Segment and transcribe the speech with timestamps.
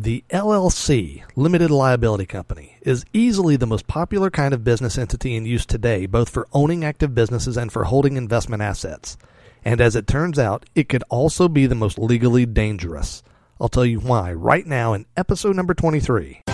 [0.00, 5.44] The LLC, Limited Liability Company, is easily the most popular kind of business entity in
[5.44, 9.18] use today, both for owning active businesses and for holding investment assets.
[9.62, 13.22] And as it turns out, it could also be the most legally dangerous.
[13.60, 16.44] I'll tell you why right now in episode number 23.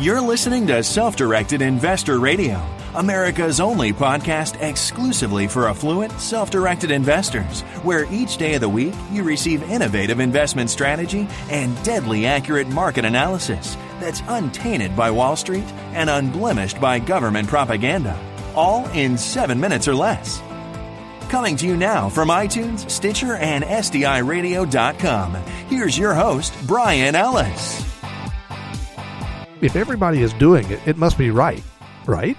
[0.00, 2.60] You're listening to Self Directed Investor Radio,
[2.94, 8.94] America's only podcast exclusively for affluent, self directed investors, where each day of the week
[9.12, 15.64] you receive innovative investment strategy and deadly accurate market analysis that's untainted by Wall Street
[15.92, 18.18] and unblemished by government propaganda,
[18.56, 20.42] all in seven minutes or less.
[21.28, 25.34] Coming to you now from iTunes, Stitcher, and SDIRadio.com,
[25.68, 27.86] here's your host, Brian Ellis.
[29.60, 31.62] If everybody is doing it, it must be right,
[32.06, 32.36] right?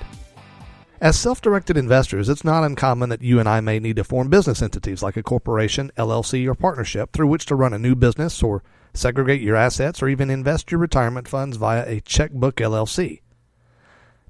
[1.01, 4.29] As self directed investors, it's not uncommon that you and I may need to form
[4.29, 8.43] business entities like a corporation, LLC, or partnership through which to run a new business
[8.43, 8.61] or
[8.93, 13.21] segregate your assets or even invest your retirement funds via a checkbook LLC.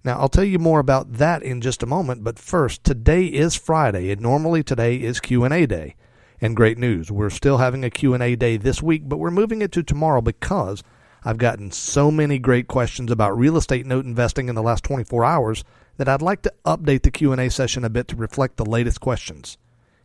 [0.06, 3.53] Now, I'll tell you more about that in just a moment, but first, today is
[3.58, 5.98] Friday, and normally today is Q&A day.
[6.40, 9.74] And great news, we're still having a Q&A day this week, but we're moving it
[9.74, 10.84] to tomorrow because
[11.26, 15.26] I've gotten so many great questions about real estate note investing in the last 24
[15.26, 15.66] hours
[16.02, 19.60] that I'd like to update the Q&A session a bit to reflect the latest questions.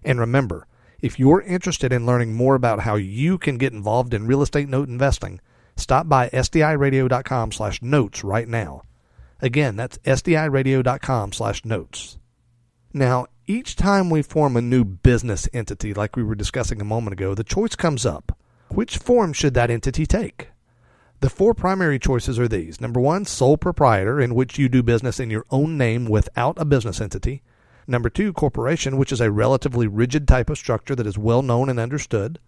[0.05, 0.66] And remember,
[1.00, 4.69] if you're interested in learning more about how you can get involved in real estate
[4.69, 5.41] note investing,
[5.75, 8.83] stop by sdiradio.com slash notes right now.
[9.41, 12.19] Again, that's sdiradio.com/notes.
[12.92, 17.14] Now, each time we form a new business entity like we were discussing a moment
[17.14, 18.36] ago, the choice comes up.
[18.69, 20.50] Which form should that entity take?
[21.20, 22.78] The four primary choices are these.
[22.78, 26.67] Number one, sole proprietor, in which you do business in your own name without a
[26.67, 27.42] business entity.
[27.86, 31.70] Number two, corporation, which is a relatively rigid type of structure that is well known
[31.70, 32.39] and understood.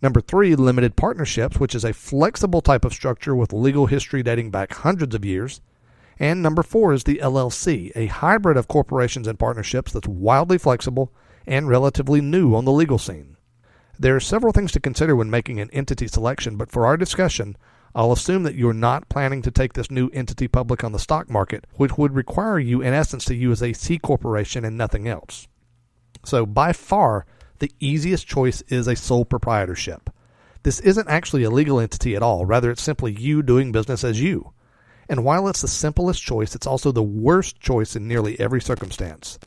[0.00, 4.50] Number three, limited partnerships, which is a flexible type of structure with legal history dating
[4.50, 5.60] back hundreds of years.
[6.18, 11.12] And number four is the LLC, a hybrid of corporations and partnerships that's wildly flexible
[11.46, 13.36] and relatively new on the legal scene.
[13.98, 17.56] There are several things to consider when making an entity selection, but for our discussion,
[17.96, 21.30] I'll assume that you're not planning to take this new entity public on the stock
[21.30, 25.48] market, which would require you, in essence, to use a C corporation and nothing else.
[26.22, 27.24] So, by far,
[27.58, 30.10] the easiest choice is a sole proprietorship.
[30.62, 34.20] This isn't actually a legal entity at all, rather, it's simply you doing business as
[34.20, 34.52] you.
[35.08, 39.38] And while it's the simplest choice, it's also the worst choice in nearly every circumstance.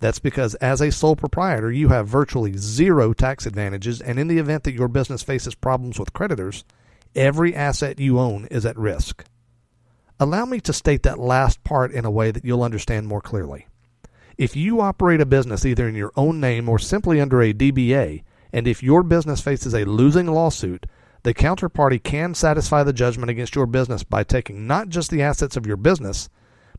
[0.00, 4.38] That's because as a sole proprietor, you have virtually zero tax advantages, and in the
[4.38, 6.64] event that your business faces problems with creditors,
[7.14, 9.24] Every asset you own is at risk.
[10.20, 13.66] Allow me to state that last part in a way that you'll understand more clearly.
[14.36, 18.22] If you operate a business either in your own name or simply under a DBA,
[18.52, 20.86] and if your business faces a losing lawsuit,
[21.22, 25.56] the counterparty can satisfy the judgment against your business by taking not just the assets
[25.56, 26.28] of your business,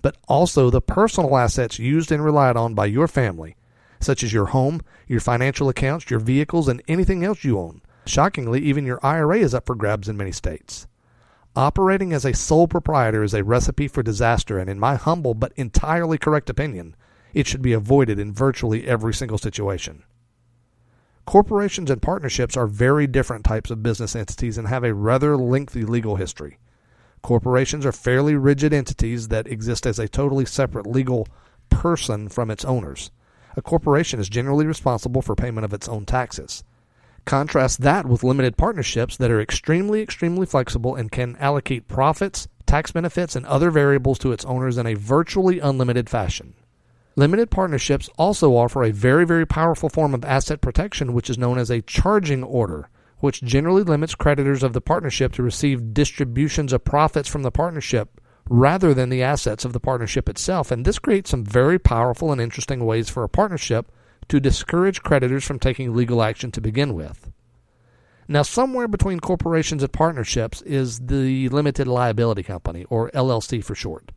[0.01, 3.55] but also the personal assets used and relied on by your family,
[3.99, 8.61] such as your home, your financial accounts, your vehicles, and anything else you own, Shockingly,
[8.61, 10.87] even your IRA is up for grabs in many states.
[11.55, 15.53] Operating as a sole proprietor is a recipe for disaster, and in my humble but
[15.55, 16.95] entirely correct opinion,
[17.35, 20.01] it should be avoided in virtually every single situation.
[21.27, 25.83] Corporations and partnerships are very different types of business entities and have a rather lengthy
[25.83, 26.57] legal history.
[27.21, 31.27] Corporations are fairly rigid entities that exist as a totally separate legal
[31.69, 33.11] person from its owners.
[33.55, 36.63] A corporation is generally responsible for payment of its own taxes.
[37.29, 42.91] Contrast that with limited partnerships that are extremely, extremely flexible and can allocate profits, tax
[42.91, 46.55] benefits, and other variables to its owners in a virtually unlimited fashion.
[47.15, 51.59] Limited partnerships also offer a very, very powerful form of asset protection, which is known
[51.59, 52.89] as a charging order,
[53.19, 58.19] which generally limits creditors of the partnership to receive distributions of profits from the partnership
[58.49, 60.71] rather than the assets of the partnership itself.
[60.71, 63.91] And this creates some very powerful and interesting ways for a partnership
[64.29, 67.31] to discourage creditors from taking legal action to begin with.
[68.27, 74.11] Now, somewhere between corporations and partnerships is the limited liability company, or LLC for short.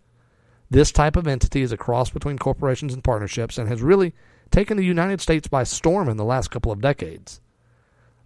[0.71, 4.15] This type of entity is a cross between corporations and partnerships and has really
[4.51, 7.41] taken the United States by storm in the last couple of decades.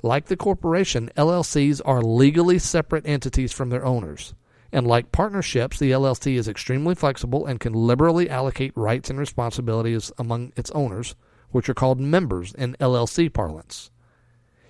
[0.02, 4.34] Like the corporation, LLCs are legally separate entities from their owners.
[4.72, 10.12] And like partnerships, the LLC is extremely flexible and can liberally allocate rights and responsibilities
[10.18, 11.14] among its owners
[11.50, 13.90] which are called members in LLC parlance.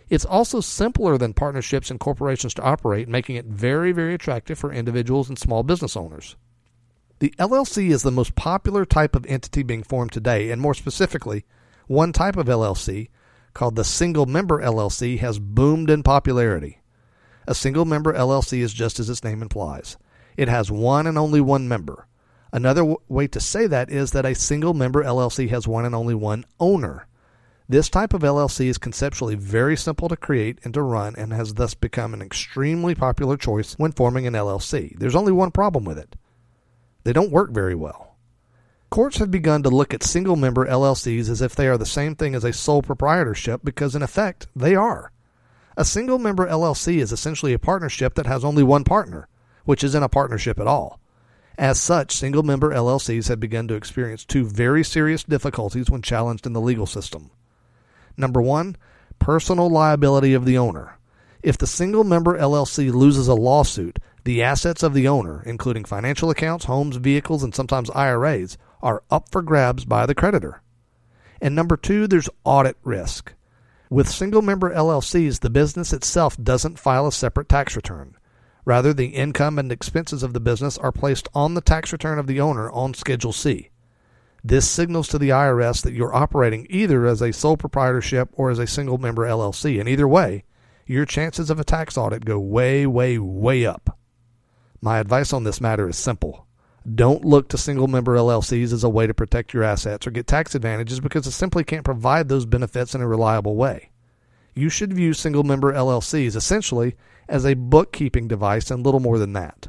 [0.08, 4.73] It's also simpler than partnerships and corporations to operate, making it very, very attractive for
[4.73, 6.37] individuals and small business owners.
[7.19, 11.44] The LLC is the most popular type of entity being formed today, and more specifically,
[11.87, 13.08] one type of LLC,
[13.55, 16.82] called the single member LLC has boomed in popularity.
[17.49, 19.96] A single member LLC is just as its name implies.
[20.37, 22.06] It has one and only one member.
[22.56, 25.94] Another w- way to say that is that a single member LLC has one and
[25.94, 27.06] only one owner.
[27.69, 31.53] This type of LLC is conceptually very simple to create and to run and has
[31.53, 34.99] thus become an extremely popular choice when forming an LLC.
[34.99, 36.17] There's only one problem with it
[37.05, 38.17] they don't work very well.
[38.88, 42.17] Courts have begun to look at single member LLCs as if they are the same
[42.17, 45.12] thing as a sole proprietorship because, in effect, they are.
[45.76, 49.29] A single member LLC is essentially a partnership that has only one partner,
[49.67, 50.99] which isn't a partnership at all.
[51.58, 56.47] As such, single member LLCs have begun to experience two very serious difficulties when challenged
[56.47, 57.31] in the legal system.
[58.17, 58.76] Number one,
[59.19, 60.99] personal liability of the owner.
[61.43, 66.29] If the single member LLC loses a lawsuit, the assets of the owner, including financial
[66.29, 70.61] accounts, homes, vehicles, and sometimes IRAs, are up for grabs by the creditor.
[71.41, 73.32] And number two, there's audit risk.
[73.88, 78.17] With single member LLCs, the business itself doesn't file a separate tax return.
[78.66, 82.26] Rather, the income and expenses of the business are placed on the tax return of
[82.26, 83.70] the owner on Schedule C.
[84.42, 88.58] This signals to the IRS that you're operating either as a sole proprietorship or as
[88.58, 90.44] a single member LLC, and either way,
[90.84, 93.98] your chances of a tax audit go way, way, way up.
[94.80, 96.46] My advice on this matter is simple.
[96.92, 100.26] Don't look to single member LLCs as a way to protect your assets or get
[100.26, 103.90] tax advantages because it simply can't provide those benefits in a reliable way.
[104.54, 106.96] You should view single member LLCs essentially
[107.28, 109.69] as a bookkeeping device and little more than that.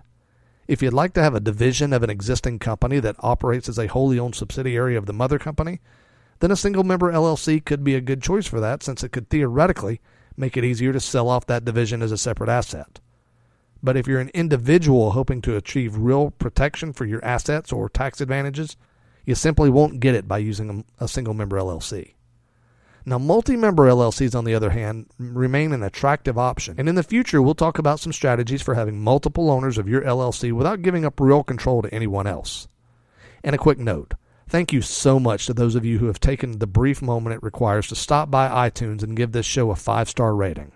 [0.67, 3.87] If you'd like to have a division of an existing company that operates as a
[3.87, 5.79] wholly owned subsidiary of the mother company,
[6.39, 9.29] then a single member LLC could be a good choice for that since it could
[9.29, 10.01] theoretically
[10.35, 12.99] make it easier to sell off that division as a separate asset.
[13.81, 18.21] But if you're an individual hoping to achieve real protection for your assets or tax
[18.21, 18.75] advantages,
[19.25, 22.13] you simply won't get it by using a single member LLC.
[23.07, 26.75] Now, multi member LLCs, on the other hand, remain an attractive option.
[26.77, 30.01] And in the future, we'll talk about some strategies for having multiple owners of your
[30.01, 32.67] LLC without giving up real control to anyone else.
[33.45, 34.15] And a quick note
[34.49, 37.43] thank you so much to those of you who have taken the brief moment it
[37.43, 40.73] requires to stop by iTunes and give this show a five star rating.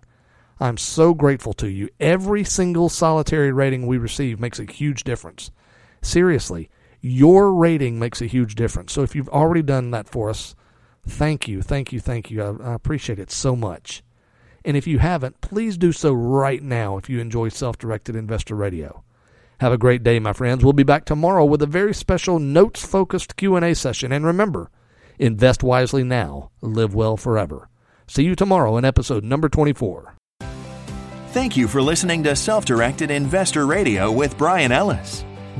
[0.57, 1.89] I'm so grateful to you.
[1.99, 5.51] Every single solitary rating we receive makes a huge difference.
[6.01, 6.69] Seriously,
[7.01, 8.93] your rating makes a huge difference.
[8.93, 10.55] So if you've already done that for us,
[11.07, 12.43] thank you, thank you, thank you.
[12.43, 14.03] I, I appreciate it so much.
[14.63, 19.03] And if you haven't, please do so right now if you enjoy self-directed investor radio.
[19.59, 20.63] Have a great day, my friends.
[20.63, 24.11] We'll be back tomorrow with a very special notes-focused Q&A session.
[24.11, 24.71] And remember,
[25.19, 27.69] invest wisely now, live well forever.
[28.07, 30.15] See you tomorrow in episode number 24.
[31.29, 35.23] Thank you for listening to Self Directed Investor Radio with Brian Ellis.